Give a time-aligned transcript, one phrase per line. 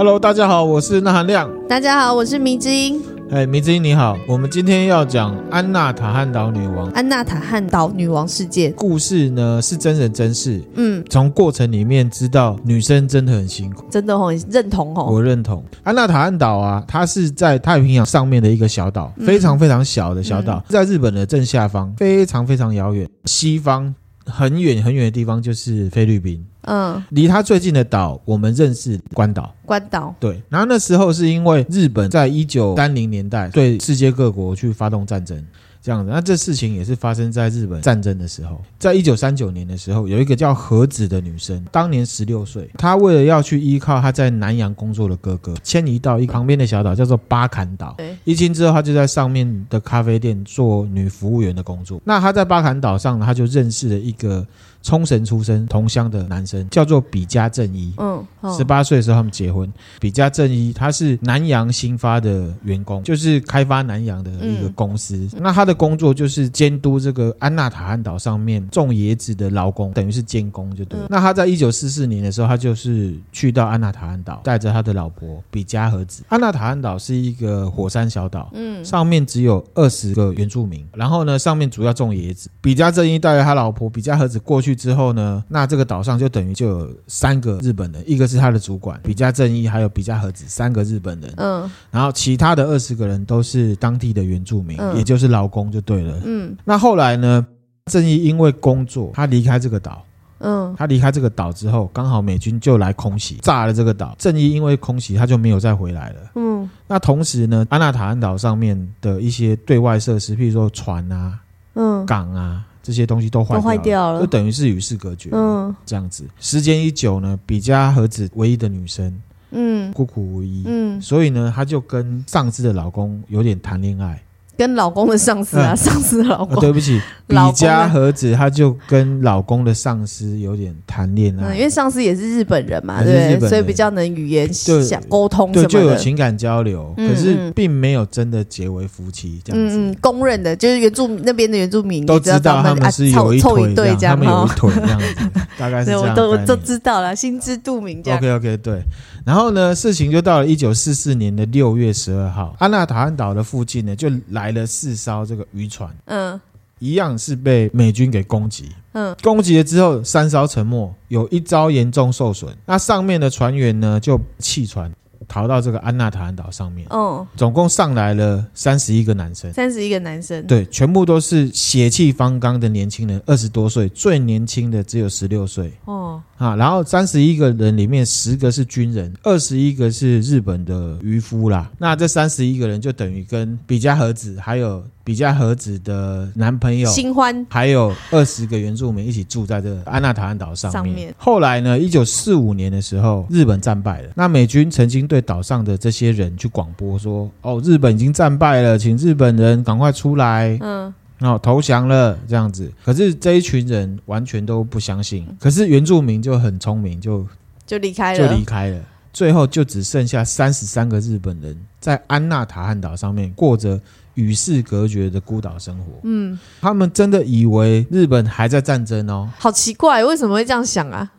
[0.00, 1.46] Hello，大家好，我是那含亮。
[1.68, 3.02] 大家好，我是迷之音。
[3.30, 6.88] 哎，迷之音你好，我们今天要讲安娜塔汉岛女王。
[6.92, 10.64] 安娜塔汉岛女王事件故事呢是真人真事。
[10.76, 15.04] 嗯，从过程里面知道女生真的很辛苦，真的很认同哦。
[15.12, 15.62] 我认同。
[15.82, 23.06] 安娜塔汉岛啊，它是在太平洋上面的一个小岛，非常非常小的小岛，嗯、在日本的正下方，非常非常遥远。
[23.26, 23.94] 西方
[24.24, 26.42] 很远很远的地方就是菲律宾。
[26.70, 29.52] 嗯，离他最近的岛，我们认识关岛。
[29.66, 35.44] 关岛对，然后那时候是因为日本在一九三零年代对世界各国去发动战争。
[35.82, 47.94] 这样子，那这事情也是发生在日本战争的时候，在一九三九年的时候，有一个叫和子的女生，当年十六岁，她为了要去依靠她在南洋工作的哥哥，迁移到一旁边的小岛，叫做巴坎岛。
[47.96, 51.98] 对一清之后，她就在上面的咖啡店做女服务员的工作。
[52.04, 54.46] 那她在巴坎岛上，她就认识了一个
[54.82, 57.92] 冲绳出生同乡的男生，叫做比嘉正一。
[57.98, 58.24] 嗯，
[58.56, 59.70] 十八岁的时候他们结婚。
[60.00, 65.16] 比嘉正一他是南洋新发的员工，就是开发南洋的一个公司。
[65.34, 70.98] 嗯、那他的工作就是监督这个安纳塔汉岛上面种椰子的劳工，等于是监工就对。
[70.98, 76.22] 嗯、那他在一九四四年的时候，他就是去到安纳塔汉岛，带着他的老婆比嘉和子。
[76.28, 82.48] 安纳塔汉岛是一个火山小岛，嗯，上面只有二十个原住民，然后呢，上面主要种椰子。
[82.60, 96.20] 比嘉正一带着他老婆比嘉和子过去之后呢，那这个岛上就等于就有三个日本人，一个是他的主管比嘉正义，还有比嘉和子三个日本人，嗯，然后其他的二十个人都是当地的原住民，嗯、也就是劳工就对了。
[96.24, 97.46] 嗯，那后来呢？
[97.86, 100.04] 正义因为工作，他离开这个岛。
[100.38, 104.14] 嗯，他离开这个岛之后，刚好美军就来空袭，炸了这个岛。
[104.16, 106.20] 正义因为空袭，他就没有再回来了。
[106.36, 111.40] 嗯，那同时呢，安纳塔安岛上面的一些对外设施，譬如说船啊、
[111.74, 115.30] 嗯、港啊这些东西都坏掉了，都坏掉了，就等于是与世隔绝。
[115.32, 120.62] 嗯，这样子，时间一久呢，比嘉和子唯一的女生，嗯，孤苦无依。
[120.66, 124.22] 嗯，所以呢，她就跟上司的老公有点谈恋爱。
[124.60, 126.54] 跟老公的上司啊，嗯、上司的老公。
[126.54, 139.78] 哦、对不起， 比嘉和子，他就跟老公的上司有点谈恋爱、嗯，因为上司也是日本人嘛，对，所以比较能语言想沟通对，对，就有情感交流，嗯、可是并没有真的结为夫妻这样子。
[139.78, 146.14] 嗯，公认的，就是原住那边的原住民都知道他们是有一腿这样，他们有一腿这样子，大概是 这样。
[146.14, 148.18] 都都知道了，心知肚明这样。
[148.18, 148.82] OK OK，对。
[149.24, 156.40] 然后呢，事情就到了一九四四年的六月十二号，安纳塔汉岛的附近呢，就来了四艘这个渔船，嗯，
[156.78, 164.90] 一样是被美军给攻击，嗯，攻击了之后，三艘沉没，有一艘严重受损，那上面的船员呢就弃船。
[165.30, 184.82] 逃到这个安纳塔安岛上面，哦，总共上来了三十一个男生，三十一个男生，对，全部都是血气方刚的年轻人，二十多岁，最年轻的只有十六岁，哦，啊，然后三十一个人里面十个是军人，二十一个是日本的渔夫啦，那这三十一个人就等于跟比加和子还有。
[185.10, 191.12] 比嘉和子的男朋友新欢，还有二十个原住民一起住在这个安娜塔汉岛上面。
[191.18, 194.12] 后来呢，一九四五年的时候，日本战败了。
[194.14, 202.72] 那美军曾经对岛上的这些人去广播说：“哦，日本已经战败了，请日本人赶快出来，嗯，然后投降了。”这样子。
[202.84, 205.26] 可是这一群人完全都不相信。
[205.40, 207.26] 可是原住民就很聪明，就
[207.66, 208.80] 就离开了，就离开了。
[209.12, 213.80] 最后就只剩下三十三个日本人在安娜塔汉岛上面过着。
[214.14, 221.12] 与世隔绝的孤岛生活，嗯，他们真的以为日本还在战争哦，好奇怪，为什么会这样想啊？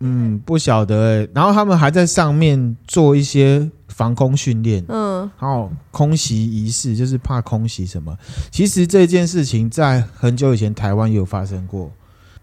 [0.00, 1.28] 嗯，不晓得哎。
[1.34, 8.14] 然后他们还在上面做一些防空训练，嗯，然后空袭仪式，就是怕空袭什么。
[8.50, 11.90] 其实这件事情在很久以前台湾也有发生过，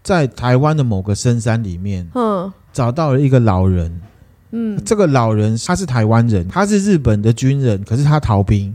[0.02, 4.00] 在台湾的某个深山里面，嗯，找到了一个老人，
[4.50, 8.74] 嗯，这个老人他是台湾人，他是日本的军人，可是他逃兵。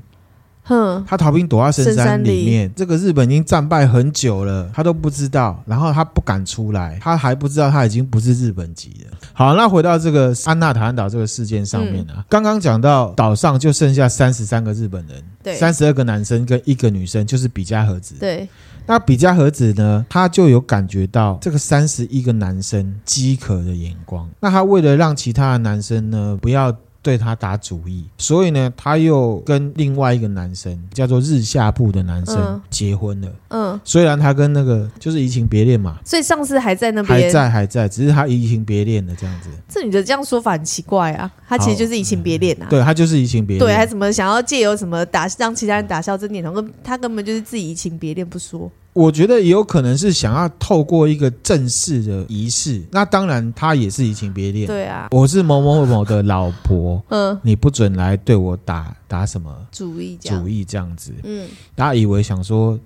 [0.68, 2.70] 哼，他逃兵躲在深山里面。
[2.76, 9.18] 这个日本已经战败很久了，他都不知道，然后他不敢出来，他还不知道他已经不是日本籍了。
[9.32, 18.16] 好，那回到这个安纳塔汉岛这个事件上面啊，刚刚讲到岛上就剩下三十三个日本人，对，三十二个男生跟一个女生，就是比嘉和子。
[18.20, 18.50] 对，
[18.86, 26.76] 那比嘉和子呢，他就有感觉到这个三十一个男生饥渴的眼光，那他为了让其他的男生呢不要。
[27.08, 33.30] 对他打主意，所以呢，他又跟另外一个男生叫做日下部的男生结婚了。
[33.48, 39.50] 嗯，虽然他跟那个就是移情别恋嘛，所以上次还在那边，还在还在，只是他移情别恋了这样子。
[39.70, 42.68] 这女的这样说法很奇怪啊，他其实就是移情别恋啊。
[42.70, 48.70] 对，他就是移情别恋，对，还怎么想要借由什么打让其他人打消这念头，跟他根本就是自己移情别恋不说。
[48.98, 54.66] 我觉得也有可能是想要透过一个正式的仪式，那当然他也是移情别恋。
[54.66, 61.14] 对啊，我是某某某的老婆，嗯，你不准来对我打打什么主意，主意这样子。
[61.24, 62.80] 嗯，大家以为想说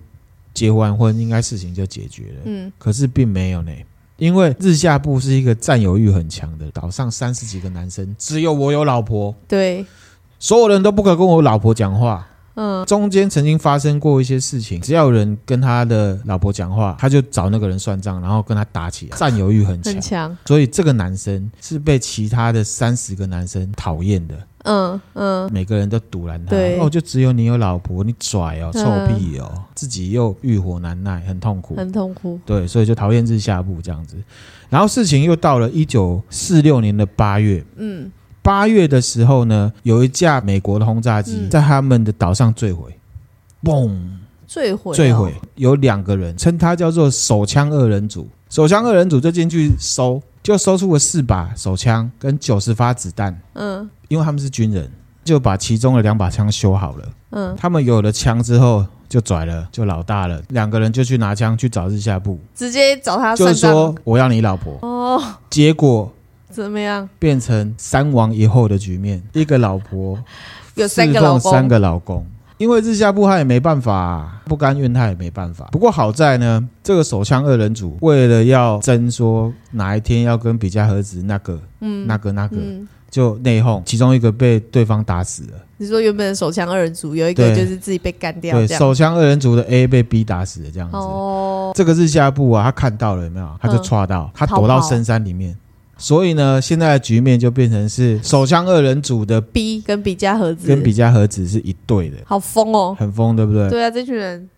[0.54, 3.72] 结完婚应该事情就解决了，嗯，可是并没有呢，
[4.18, 9.86] 因为日下部是一个占有欲很强的岛上，三十几个男生，只有我有老婆，对，
[10.40, 12.28] 所有人都不可跟我老婆讲话。
[12.56, 20.38] 嗯，中间曾经发生过一些事情，只要有人跟他的老婆讲话，他就找那个人算账，然后跟他打起来，占有欲很强，很强。
[20.46, 24.36] 所以这个男生是被其他的三十个男生讨厌的。
[24.64, 32.40] 嗯嗯，每个人都堵拦他，对哦，就只有你有老婆，你拽哦，臭屁哦，嗯、自己又欲火难耐，很痛苦，很痛苦。
[32.46, 34.18] 对，所以就讨厌日下部这样子。
[34.70, 38.12] 然后事情又到了一九四六年的八月，嗯。
[38.44, 42.98] 八月的时候呢，有一架美国的轰炸机在他们的岛上坠毁，
[43.64, 48.28] 嘣、嗯，坠毁，坠毁，有两个人，称他叫做手枪二人组。
[48.50, 53.40] 手枪二人组就进去搜，就搜出了四把手枪跟九十发子弹。
[53.54, 54.92] 嗯，因为他们是军人，
[55.24, 57.06] 就把其中的两把枪修好了。
[57.30, 60.42] 嗯，他们有了枪之后就拽了，就老大了。
[60.50, 64.80] 两个人就去拿枪去找日下部，直接找他，就是说我要你老婆。
[64.82, 66.12] 哦，结果。
[66.52, 67.08] 怎么样？
[67.18, 70.22] 变成三王一后的局面，一个老婆
[70.76, 72.26] 有三个老公，三个老公。
[72.58, 75.68] 因为日下部他也没办法，不甘愿他也没办法。
[75.72, 85.54] 不过好在呢，这个手枪二人组为了要争说哪一天要跟比嘉和子那个，嗯，那个那个，嗯、就内讧，其中一个被对方打死了。
[85.78, 90.96] 你说原本的手枪二人组有一个就是自己被干掉，对，手枪二人组的 A 被 B 打死了这样子。
[90.98, 93.50] 哦，这个日下部啊，他看到了有没有？
[93.60, 95.58] 他就抓到，嗯、他躲到深山里面。
[96.02, 103.70] 所以呢，现在的局面就变成是手枪二人组的 B 跟比嘉和子，跟比嘉和子是一对的，好疯哦，很疯，对不对？
[103.70, 104.50] 对啊，这群人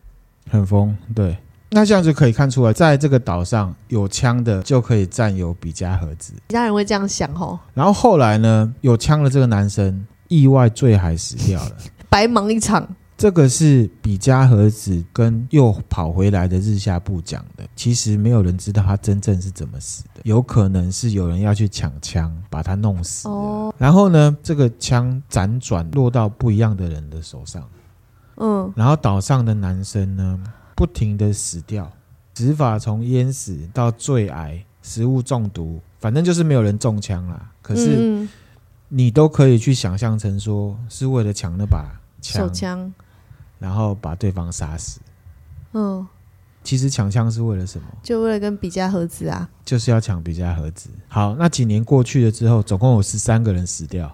[0.49, 1.35] 很疯，对。
[1.71, 7.59] 那这样就可以看出来，在这个岛上有枪的就可以占有比嘉和子，其他人会这样想哦。
[7.73, 11.71] 然后后来呢，有枪的这个男生意外坠海死掉了，
[12.09, 12.87] 白忙一场。
[13.23, 23.29] 这个是比嘉和子跟又跑回来的日下部讲的，其实没有人知道他真正是怎么死的，有可能是有人要去抢枪把他弄死。
[23.29, 27.65] 哦，然后呢，这个枪辗转落到不一样的人的手上，
[28.35, 30.43] 嗯，然后岛上的男生呢，
[30.75, 31.89] 不停的死掉，
[32.33, 37.51] 死法从淹死到坠崖、食物中毒，反正就是没有人中枪啦。
[37.61, 38.27] 可是
[38.89, 41.85] 你都可以去想象成说是为了抢那把
[42.21, 42.45] 枪。
[42.45, 42.93] 手枪。
[43.63, 44.99] 然后把对方杀死。
[45.71, 46.05] 嗯，
[46.65, 47.87] 其实抢枪是为了什么？
[48.03, 50.89] 就为了跟比嘉和子啊，就是要抢比嘉和子。
[51.07, 54.13] 好，那几年过去了之后，总共有十三个人死掉。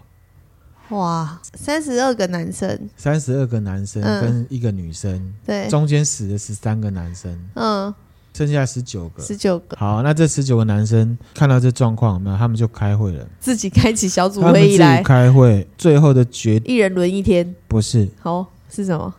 [0.90, 7.94] 哇，三十二个男生，三十二个男生跟一个女生，嗯、对，中间死了十三个男生，嗯，
[8.34, 9.76] 剩下十九个，十九个。
[9.76, 15.04] 好，那这十九个男生看到这状况，那他们就开会了，自己开启小组会议来。
[15.04, 19.14] 开会，最后的决一人轮一天，不是，好是什么？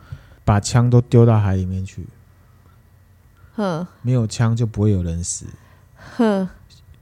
[0.51, 2.05] 把枪都丢到海里面去，
[3.55, 5.47] 哼，没有枪就不会有人死，
[6.17, 6.49] 哼。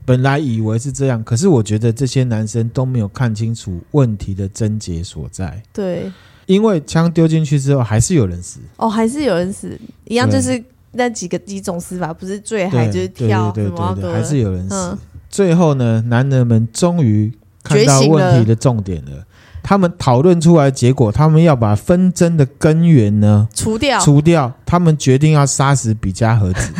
[0.05, 5.63] 本来以为是这样，可是我觉得这些男生都没有看清楚问题的症结所在。
[5.73, 6.11] 对，
[6.45, 8.59] 因为枪丢进去之后，还是有人死。
[8.77, 9.75] 哦，还是有人死，
[10.05, 14.75] 一样就是那几个几种死法，不是坠海就是跳，对对对对，还是有人死。
[14.75, 14.97] 嗯、
[15.27, 17.33] 最后呢，男人们终于
[17.63, 19.25] 看到问题的重点了。
[19.69, 24.51] 他们讨论出来结果，他们要把纷争的根源呢除掉，除掉。
[24.65, 26.73] 他们决定要杀死比加和子，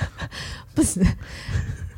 [0.76, 1.02] 不是，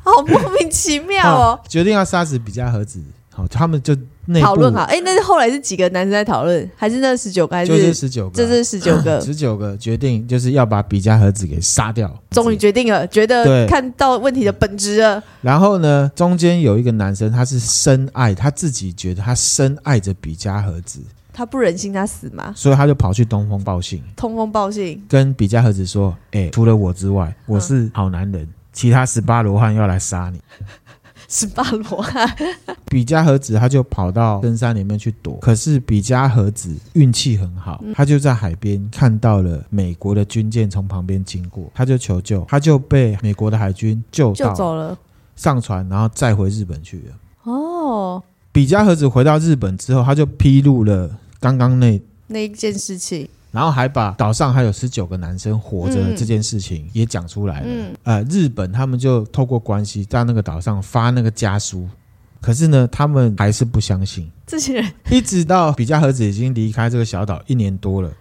[0.01, 1.59] 好莫名其妙哦！
[1.67, 3.93] 决定要杀死比加和子，好，他们就。
[4.39, 7.55] 讨论好，哎、欸，那是后来是几个男生在讨论，还是那十九个？
[7.55, 8.35] 还是就是十九个？
[8.35, 12.15] 这是十九个， 十九个决定就是要把比嘉和子给杀掉。
[12.29, 15.21] 终于决定了，觉得看到问题的本质了。
[15.41, 20.99] 然后呢，中间有一个男生，他是深爱，他自己觉得他深爱着比嘉和子，
[21.33, 30.39] 他不忍心他死嘛，所以他就跑去通风报信，通风报信跟比嘉和子说：“哎、欸，除了我之外，我是好男人，嗯、其他十八罗汉要来杀你。”
[31.31, 32.29] 十八罗汉，
[32.87, 35.37] 比加和子他就跑到深山里面去躲。
[35.37, 44.97] 可是比加和子运气很好，他就在海边看到了美国的军舰从旁边经过，他就求救，他就被美国的海军救到，走了，
[45.37, 47.15] 上船，然后再回日本去了。
[47.43, 48.21] 哦，
[48.51, 53.29] 比加和子回到日本之后，他就披露了刚刚那那一件事情。
[53.51, 57.67] 然后还把岛上还有十九个男生活着这件事情也讲出来了。
[57.67, 61.87] 嗯，呃，日本他们就透过关系在那个岛上发那个家书，
[62.39, 64.31] 可是呢，他们还是不相信。
[64.47, 68.11] 这些人一直到比嘉和子已经离开这个小岛一年多了，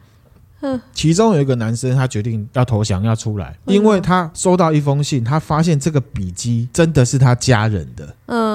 [0.93, 8.15] 其中有一个男生，他决定要投降，要出来，因为他收到一封信，他发现这个笔迹真的是他家人的。
[8.27, 8.50] 嗯。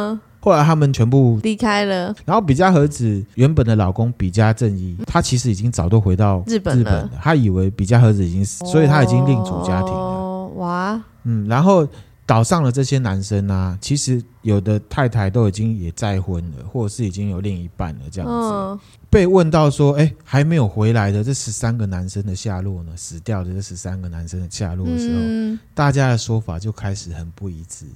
[0.46, 7.10] 后来他们全部离开了，然后比嘉和子原本的老公比嘉正一，他其实已经早都回到日本了。
[7.20, 10.46] 他以为比嘉和子已经死，所以他已经另组家庭了。
[10.58, 11.88] 哇，嗯，然后
[12.28, 18.84] 岛上的这些男生啊，其实有的太太都已经也再婚了，或者是已经有另一半了，这样子。
[19.10, 22.92] 被问到说，哎，还没有回来的这十三个男生的下落呢？
[22.96, 27.88] 死掉的这十三个男生的下落的时候，大家的说法就开始很不一致。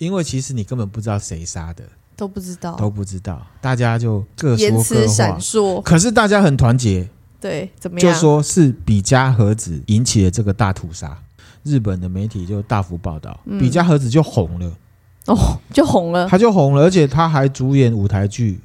[0.00, 1.84] 因为其实你根本不知道谁杀的，
[2.16, 5.06] 都不知道，都不知道，大家就各说各话。
[5.06, 7.08] 闪烁，可是大家很团结。
[7.38, 8.12] 对，怎么样？
[8.12, 11.16] 就说是比嘉和子引起了这个大屠杀，
[11.62, 14.72] 日本的媒体就大幅报道，嗯、比嘉和子就红了。
[15.26, 15.36] 哦，
[15.72, 18.58] 就红了，他就红了，而且他还主演舞台剧，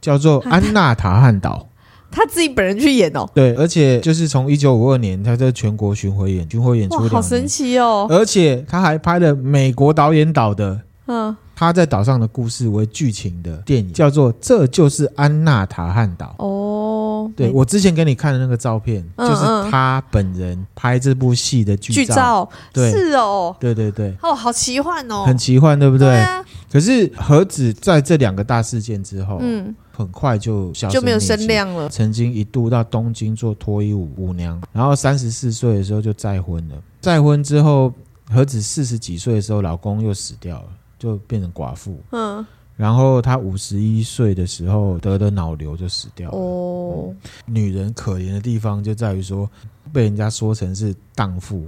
[0.00, 1.68] 叫做《安娜塔汉岛》。
[2.16, 8.06] 他自己本人去演哦，对，而且就是从一九五二年，他在全国巡回演，巡回演出好神奇哦！
[8.08, 17.30] 而且他还拍了美国导演导的，嗯，他在岛上的故事为剧情的电影，叫做《这就是安娜塔汉岛》哦。
[17.36, 26.24] 对，我之前给你看的那个照片，就是他本人拍这部戏的剧照，对，是哦，对对对，哦，好奇幻哦，很奇幻，对不对？
[26.72, 29.74] 可是何止在这两个大事件之后，嗯。
[29.96, 31.88] 很快就就没有声量了。
[31.88, 36.74] 曾经一度到东京做脱衣舞舞娘，然后三十四岁的时候就再婚了。
[37.00, 37.90] 再婚之后，
[38.30, 41.98] 何止四十几岁的时候，老公又死掉了，就变成寡妇。
[42.10, 42.44] 嗯，
[42.76, 46.36] 然后她五十一岁的时候得的脑瘤就死掉了。
[46.36, 47.14] 哦，
[47.46, 49.48] 女人可怜的地方就在于说，
[49.94, 51.64] 被人家说成是荡妇。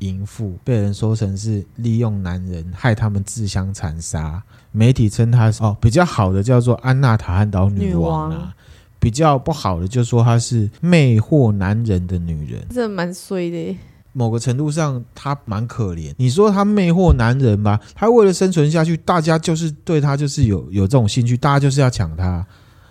[0.00, 8.52] 淫妇被人说成是利用男人害他们自相残杀，媒体称她是哦，比较好的叫做安娜塔汉岛女王啊，女王，
[9.00, 13.76] 比较不好的就说她是魅惑男人的女人，这蛮衰的。
[14.12, 16.12] 某个程度上她蛮可怜。
[16.16, 22.44] 你说她魅惑男人吧，她为了生存下去，大家就是对她就是有有这种兴趣，大家就是要抢她，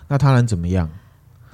[0.08, 0.90] 那她能怎么样？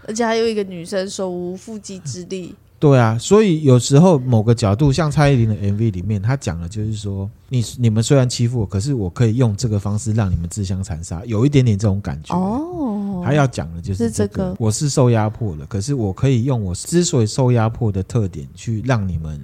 [0.07, 2.53] 而且还有一个女生手无缚鸡之力。
[2.83, 12.35] 对啊，所以有时候某个角度，像蔡依林的 MV 里面，他讲的就是说，你你们虽然欺负我，可是我可以用这个方式让你们自相残杀，有一点点这种感觉。
[12.35, 19.39] 哦，他要讲的就是这个，是这个，我是受压迫的，可是我可以用我之所以受压迫的特点去让你们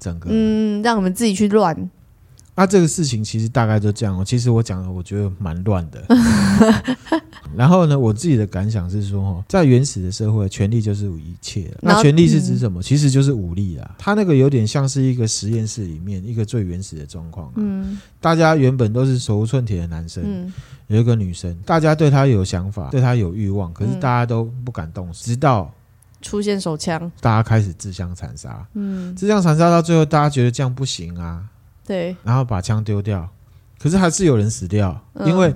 [0.00, 1.88] 整个，嗯，让你们自己去乱。
[2.58, 4.24] 那、啊、这个事情其实大概就这样。
[4.24, 6.04] 其实我讲的，我觉得蛮乱的。
[7.54, 11.72] 然后呢，我自己的感想是说，在原始的社会，权力就是一切。
[11.80, 12.82] 那权力是指什么？
[12.82, 13.94] 其实就是武力啦。
[13.96, 17.52] 它那个有点像是一个实验室里面一个最原始的状况。
[17.54, 20.52] 嗯，大家原本都是手无寸铁的男生，
[20.88, 25.72] 有一个女生，大家对她有想法，对她有欲望，可是大家都不敢动手，直到
[26.20, 28.66] 出现手枪，大家开始自相残杀。
[28.74, 31.44] 嗯，自相残杀到最后，大家觉得这样不行啊。
[31.88, 33.26] 对，然后把枪丢掉，
[33.78, 35.54] 可是还是有人死掉，嗯、因为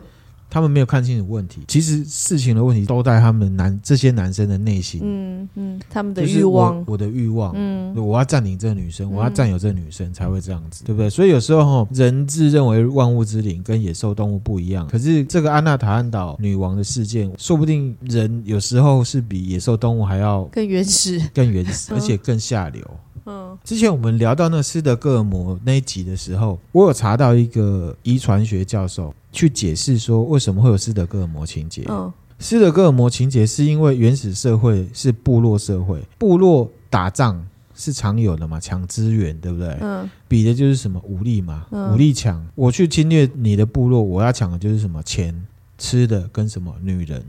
[0.49, 1.63] 他们没有看清楚问题。
[1.69, 11.09] 其实事情的问题都在他们男这些男生的内心，嗯嗯，他们的欲望，我，我的欲望，嗯，我要占领这个女生，我要占有这个女生才会这样子，嗯、对不对？
[11.09, 14.87] 所以有时候人自认为万物之灵，跟野兽动物不一样。
[14.89, 22.83] 可是这个安娜塔汉岛女王的事件，说不定人有时候是比野兽动物还要更原始，更原始， 而且更下流。
[23.25, 31.85] 嗯，之前我们聊到那斯德哥尔摩那一集的时候，我有查到一个遗传学教授去解释说，为什么会有斯德哥尔摩情节。
[31.89, 39.77] 嗯，斯德哥尔摩情节是因为原始社会是部落社会，部落打仗是常有的嘛，抢资源，对不对？
[39.81, 45.47] 嗯，比的就是什么武力嘛，武力强，我去侵略你的部落，我要抢的就是什么钱、
[45.79, 47.25] 吃的跟什么女人。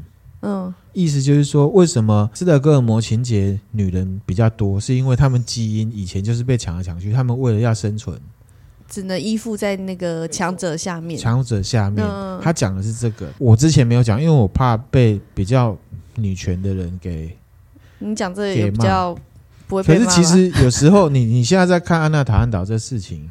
[0.46, 4.78] 嗯，意思就是说，为什么斯德哥尔摩情节女人比较多？
[4.78, 8.20] 是因为她们基因以前就是被抢来抢去，她们为了要生存，
[8.90, 11.18] 只能依附在那个强者下面。
[11.18, 13.32] 强者下面，嗯、他讲的是这个。
[13.40, 15.78] 我之前没有讲，因为我怕被比较
[16.16, 17.38] 女权的人给
[18.00, 19.18] 你讲这个也比较
[19.66, 20.06] 不会被骂。
[20.06, 23.30] 可是其实有时候你，你你现在在看安娜塔汉岛这事情，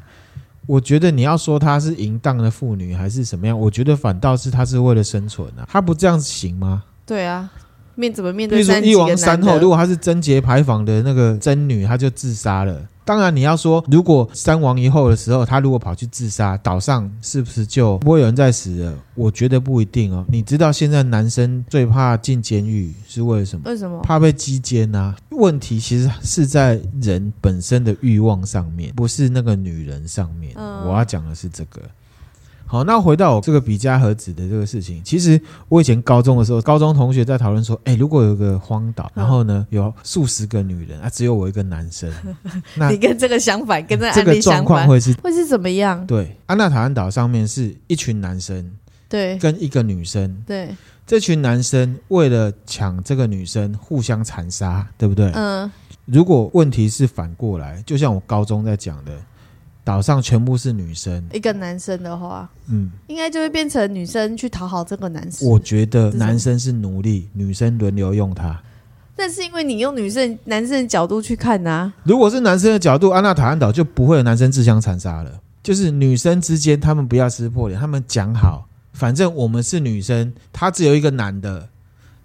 [0.66, 6.82] 我觉得你要说她是淫荡的妇女还是什么样，我觉得反倒是她是为了生存啊，她不这样子行吗？
[7.04, 7.50] 对啊，
[7.94, 8.62] 面怎么面对？
[8.82, 12.88] 一王三后，如果她是贞节牌坊的那个贞女，她就自杀了。
[13.04, 18.96] 当然，你要说，如果三王一后的时候，她如果跑去自杀，岛上是不是就不会有人再死了？
[19.16, 20.24] 我觉得不一定哦。
[20.28, 23.68] 你知道现在男生最怕进监狱是为了什么？
[23.68, 24.00] 为什么？
[24.02, 25.16] 怕被鸡奸啊？
[25.30, 30.52] 问题其实是在人本身的欲望上面，不是那个女人上面。
[30.56, 31.82] 嗯、我要讲的是这个。
[32.72, 35.38] 好，那回到我这个比嘉和子的这个事情，其实
[35.68, 42.10] 我以前高中的时候，高中同学在讨论说，哎，如果有个荒岛，然后呢有数十个女人啊，只有我一个男生，
[42.76, 46.06] 那你跟这个相反，跟这个这个状况会是会是怎么样？
[46.06, 48.72] 对，安纳塔安岛上面是一群男生，
[49.06, 50.74] 对，跟一个女生，对，
[51.06, 55.30] 这群男生为了抢这个女生互相残杀，对不对？
[55.34, 55.70] 嗯。
[56.06, 59.12] 如果问题是反过来，就像我高中在讲的，
[59.84, 65.48] 岛上全部是女生，一个男生的话，嗯，应该就会变成女生去讨好这个男生。
[65.48, 68.60] 我觉得男生是奴隶，女生轮流用他。
[69.16, 75.40] 那是因为你用女生、男生的角度去看啊，如果是男生的角度，安娜塔安岛就不会有男生自相残杀了。
[75.62, 81.68] 就是女生之间，他们不要撕破脸，他们讲好，反正我们是女生，他只有一个男的，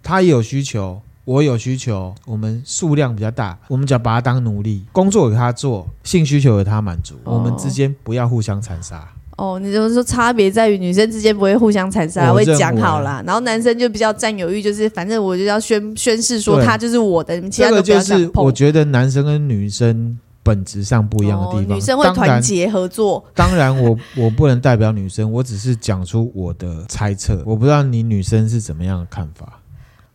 [0.02, 1.02] 他也有需求。
[1.28, 9.06] 我有需求，我们数量比较大，我们只要把他当奴隶，工作给他做，性需求给他满足，哦、我们之间不要互相残杀。
[9.36, 18.04] 哦，你就是说差别在于女生之间不会互相残杀，会讲好啦，然后男生就比较占有欲，就是反正我就要宣宣誓说他就是我的，其他都不要讲。
[18.06, 21.64] 这个就是我觉得男生跟女生本质上不一样的地方。
[21.64, 23.22] 哦、女生会团结合作。
[23.34, 27.42] 当然，当然我我不能代表女生，我只是讲出我的猜测。
[27.44, 29.60] 我不知道你女生是怎么样的看法。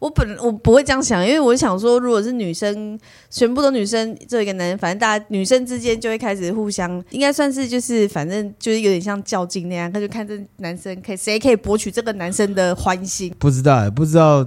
[0.03, 13.33] 我本我不会这样想，因为我想说，如果是女生，全部都女生，这一个男人，反正大家女生之间就会开始互相，应该算是就是，反正就是有点像较劲那样，他就看这男生可以谁可以博取这个男生的欢心。
[13.39, 14.45] 不知道，不知道。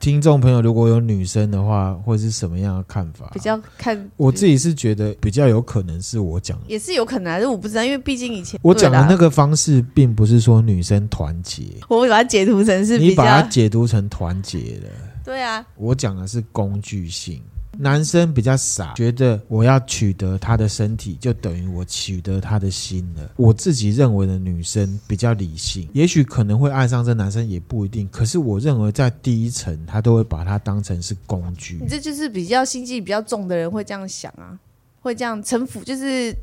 [0.00, 3.30] 听众朋友，如果有女生的话，会是什么样的看法？
[3.34, 14.90] 比较看我自己是觉得比较有可能是我讲的，也是有可能，但是我不知道，因为毕竟以前我讲的那个方式，并不是说女生团结，我会把它解读成是你把它解读成团结了，
[15.24, 17.42] 对啊，我讲的是工具性。
[17.80, 23.30] 男生比较傻，觉得我要取得他的身体，就等于我取得他的心了。
[23.36, 28.08] 我自己认为的女生比较理性，也许可能会爱上这男生，也不一定。
[28.08, 31.78] 可是我认为在第一层，他都会把他当成是工具。
[31.80, 34.58] 你这就是比较心机比较重的人会这样想啊，
[35.00, 36.34] 会这样城府，就是。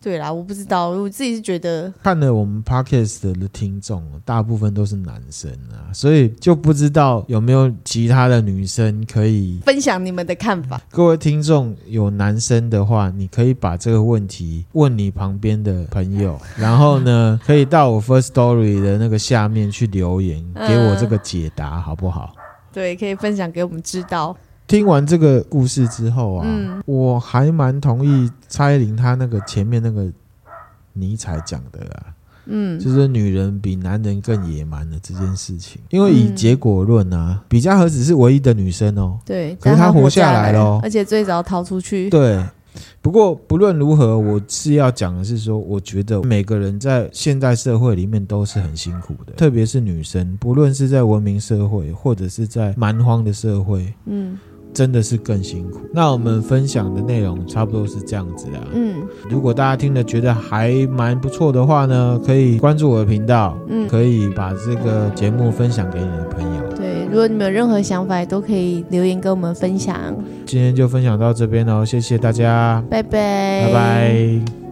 [0.00, 10.80] 对啦，我不知道，我自己是觉得看了我们 podcast 的听众，大部分都是男生啊，所以就不知道有没有其他的女生可以分享你们的看法。
[10.90, 22.32] 各位听众有男生的话，你可以把这个问题问你旁边的朋友， 然后呢，可以到我 First Story 的那个下面去留言，给我这个解答，好不好？
[22.72, 24.36] 对，可以分享给我们知道。
[24.68, 30.06] 听完这个故事之后啊，嗯、我还蛮同意蔡依林她那个前面那个
[30.92, 32.12] 尼采讲的啊，
[32.44, 35.80] 嗯，就是女人比男人更野蛮的这件事情。
[35.88, 42.10] 因为以结果论啊，嗯、比嘉和只是唯一的女生哦，对，可是她活下来了，而且最早逃出去。
[42.10, 42.44] 对，
[43.00, 54.36] 不过不论如何，我是要讲的是说，我觉得每个人在现代社会里面都是很辛苦的，特别是女生，不论是在文明社会或者是在蛮荒的社会，嗯。
[54.78, 55.80] 真的是更辛苦。
[55.92, 58.52] 那我们分享的内容差不多是这样子的。
[58.72, 58.94] 嗯，
[59.28, 63.58] 如果大家听了觉得还蛮不错的话呢，可以关注我的频道。
[63.68, 66.76] 嗯，可以把这个节目分享给你的朋友。
[66.76, 69.96] 对，如果你们有任何想法，都可以留言跟我们分享。
[70.46, 74.67] 今天就分享到这边喽，谢谢大家，拜拜，拜拜。